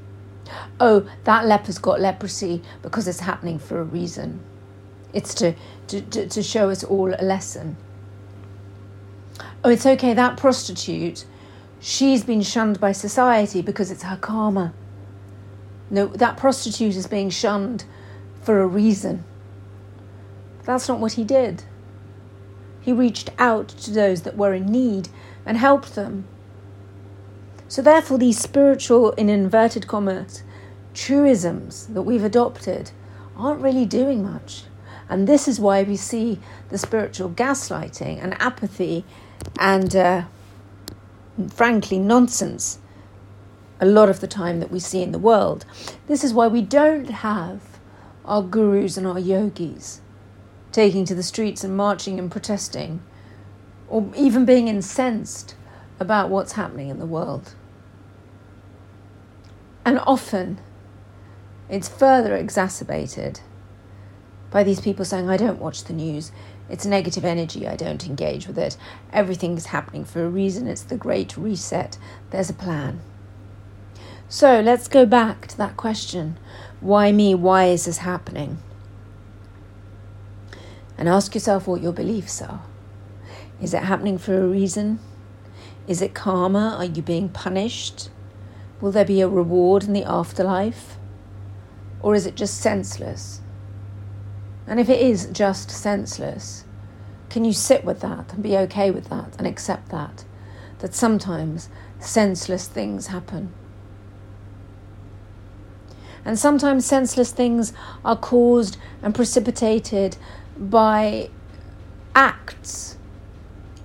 Oh, 0.79 1.09
that 1.25 1.45
leper's 1.45 1.77
got 1.77 1.99
leprosy 1.99 2.61
because 2.81 3.07
it's 3.07 3.19
happening 3.19 3.59
for 3.59 3.81
a 3.81 3.83
reason. 3.83 4.39
It's 5.11 5.33
to, 5.35 5.55
to, 5.87 6.01
to, 6.01 6.27
to 6.27 6.43
show 6.43 6.69
us 6.69 6.83
all 6.83 7.13
a 7.13 7.21
lesson. 7.21 7.75
Oh, 9.63 9.69
it's 9.69 9.85
okay, 9.85 10.13
that 10.13 10.37
prostitute, 10.37 11.25
she's 11.79 12.23
been 12.23 12.41
shunned 12.41 12.79
by 12.79 12.91
society 12.93 13.61
because 13.61 13.91
it's 13.91 14.03
her 14.03 14.17
karma. 14.17 14.73
No, 15.89 16.07
that 16.07 16.37
prostitute 16.37 16.95
is 16.95 17.07
being 17.07 17.29
shunned 17.29 17.83
for 18.41 18.61
a 18.61 18.67
reason. 18.67 19.23
That's 20.65 20.87
not 20.87 20.99
what 20.99 21.13
he 21.13 21.23
did. 21.23 21.63
He 22.81 22.93
reached 22.93 23.29
out 23.37 23.69
to 23.69 23.91
those 23.91 24.21
that 24.23 24.37
were 24.37 24.53
in 24.53 24.65
need 24.65 25.09
and 25.45 25.57
helped 25.57 25.95
them. 25.95 26.25
So, 27.67 27.81
therefore, 27.81 28.17
these 28.17 28.37
spiritual, 28.37 29.11
in 29.11 29.29
inverted 29.29 29.87
commas, 29.87 30.43
truisms 30.93 31.87
that 31.87 32.03
we've 32.03 32.23
adopted 32.23 32.91
aren't 33.35 33.61
really 33.61 33.85
doing 33.85 34.23
much. 34.23 34.63
And 35.09 35.27
this 35.27 35.47
is 35.47 35.59
why 35.59 35.83
we 35.83 35.95
see 35.95 36.39
the 36.69 36.77
spiritual 36.77 37.29
gaslighting 37.29 38.23
and 38.23 38.39
apathy 38.41 39.05
and, 39.59 39.95
uh, 39.95 40.23
frankly, 41.49 41.99
nonsense 41.99 42.79
a 43.81 43.85
lot 43.85 44.09
of 44.09 44.21
the 44.21 44.27
time 44.27 44.59
that 44.59 44.71
we 44.71 44.79
see 44.79 45.01
in 45.01 45.11
the 45.11 45.19
world. 45.19 45.65
This 46.07 46.23
is 46.23 46.33
why 46.33 46.47
we 46.47 46.61
don't 46.61 47.09
have 47.09 47.61
our 48.23 48.41
gurus 48.41 48.97
and 48.97 49.05
our 49.05 49.19
yogis 49.19 49.99
taking 50.73 51.05
to 51.05 51.15
the 51.15 51.23
streets 51.23 51.63
and 51.63 51.77
marching 51.77 52.19
and 52.19 52.29
protesting, 52.29 53.01
or 53.87 54.11
even 54.15 54.43
being 54.43 54.67
incensed 54.67 55.55
about 55.99 56.29
what's 56.29 56.53
happening 56.53 56.89
in 56.89 56.99
the 56.99 57.05
world. 57.05 57.53
And 59.85 59.99
often 59.99 60.59
it's 61.69 61.87
further 61.87 62.35
exacerbated 62.35 63.39
by 64.51 64.63
these 64.63 64.81
people 64.81 65.05
saying, 65.05 65.29
I 65.29 65.37
don't 65.37 65.59
watch 65.59 65.85
the 65.85 65.93
news. 65.93 66.31
It's 66.69 66.85
negative 66.85 67.25
energy. 67.25 67.67
I 67.67 67.75
don't 67.75 68.05
engage 68.05 68.47
with 68.47 68.57
it. 68.57 68.77
Everything's 69.11 69.67
happening 69.67 70.05
for 70.05 70.25
a 70.25 70.29
reason. 70.29 70.67
It's 70.67 70.83
the 70.83 70.97
great 70.97 71.37
reset. 71.37 71.97
There's 72.29 72.49
a 72.49 72.53
plan. 72.53 73.01
So 74.29 74.61
let's 74.61 74.87
go 74.87 75.05
back 75.05 75.47
to 75.47 75.57
that 75.57 75.77
question 75.77 76.37
why 76.79 77.11
me? 77.13 77.33
Why 77.33 77.65
is 77.65 77.85
this 77.85 77.99
happening? 77.99 78.57
And 80.97 81.09
ask 81.09 81.33
yourself 81.33 81.67
what 81.67 81.81
your 81.81 81.93
beliefs 81.93 82.41
are. 82.41 82.63
Is 83.61 83.73
it 83.73 83.83
happening 83.83 84.17
for 84.17 84.37
a 84.37 84.47
reason? 84.47 84.99
Is 85.87 86.01
it 86.01 86.13
karma? 86.13 86.75
Are 86.77 86.85
you 86.85 87.01
being 87.01 87.29
punished? 87.29 88.09
Will 88.81 88.91
there 88.91 89.05
be 89.05 89.21
a 89.21 89.27
reward 89.27 89.83
in 89.83 89.93
the 89.93 90.03
afterlife? 90.03 90.97
Or 92.01 92.15
is 92.15 92.25
it 92.25 92.35
just 92.35 92.59
senseless? 92.59 93.41
And 94.67 94.79
if 94.79 94.89
it 94.89 95.01
is 95.01 95.27
just 95.27 95.71
senseless, 95.71 96.65
can 97.29 97.45
you 97.45 97.53
sit 97.53 97.83
with 97.83 98.01
that 98.01 98.33
and 98.33 98.43
be 98.43 98.57
okay 98.57 98.91
with 98.91 99.09
that 99.09 99.35
and 99.37 99.47
accept 99.47 99.89
that? 99.89 100.25
That 100.79 100.93
sometimes 100.93 101.69
senseless 101.99 102.67
things 102.67 103.07
happen. 103.07 103.53
And 106.25 106.39
sometimes 106.39 106.85
senseless 106.85 107.31
things 107.31 107.73
are 108.05 108.15
caused 108.15 108.77
and 109.01 109.13
precipitated 109.15 110.17
by 110.57 111.29
acts 112.15 112.97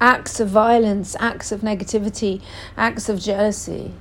acts 0.01 0.39
of 0.39 0.49
violence, 0.49 1.17
acts 1.19 1.51
of 1.51 1.61
negativity, 1.61 2.41
acts 2.77 3.09
of 3.09 3.19
jealousy 3.21 3.93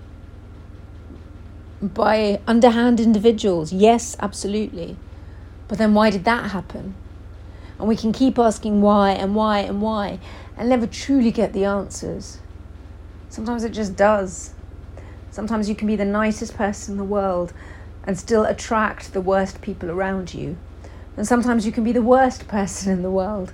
by 1.82 2.40
underhand 2.48 3.00
individuals. 3.00 3.72
Yes, 3.74 4.16
absolutely. 4.20 4.98
But 5.68 5.78
then 5.78 5.94
why 5.94 6.10
did 6.10 6.24
that 6.26 6.52
happen? 6.52 6.96
And 7.80 7.88
we 7.88 7.96
can 7.96 8.12
keep 8.12 8.40
asking 8.40 8.82
why 8.82 9.12
and 9.12 9.36
why 9.36 9.60
and 9.60 9.82
why 9.82 10.20
and 10.56 10.70
never 10.70 10.88
truly 10.88 11.32
get 11.32 11.54
the 11.54 11.66
answers. 11.66 12.40
Sometimes 13.30 13.64
it 13.64 13.72
just 13.72 13.96
does. 13.96 14.54
Sometimes 15.30 15.70
you 15.70 15.76
can 15.76 15.88
be 15.88 15.96
the 15.96 16.06
nicest 16.06 16.56
person 16.56 16.94
in 16.94 16.98
the 16.98 17.04
world 17.04 17.54
and 18.04 18.18
still 18.18 18.46
attract 18.46 19.14
the 19.14 19.22
worst 19.22 19.62
people 19.62 19.92
around 19.92 20.34
you. 20.34 20.58
And 21.18 21.28
sometimes 21.28 21.66
you 21.66 21.72
can 21.72 21.84
be 21.84 21.92
the 21.92 22.02
worst 22.02 22.48
person 22.48 22.94
in 22.94 23.02
the 23.02 23.12
world 23.12 23.52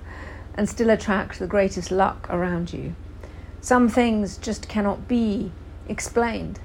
and 0.54 0.68
still 0.68 0.90
attract 0.90 1.38
the 1.38 1.46
greatest 1.46 1.90
luck 1.90 2.28
around 2.30 2.72
you. 2.72 2.94
Some 3.60 3.88
things 3.88 4.36
just 4.36 4.68
cannot 4.68 5.08
be 5.08 5.50
explained. 5.88 6.60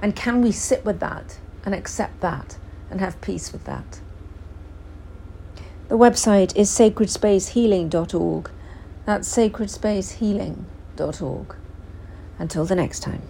And 0.00 0.14
can 0.14 0.40
we 0.40 0.52
sit 0.52 0.84
with 0.84 1.00
that 1.00 1.38
and 1.64 1.74
accept 1.74 2.20
that 2.20 2.56
and 2.90 3.00
have 3.00 3.20
peace 3.20 3.52
with 3.52 3.64
that? 3.64 4.00
The 5.88 5.98
website 5.98 6.56
is 6.56 6.70
sacredspacehealing.org. 6.70 8.50
That's 9.04 9.36
sacredspacehealing.org. 9.36 11.56
Until 12.38 12.64
the 12.64 12.74
next 12.74 13.00
time. 13.00 13.22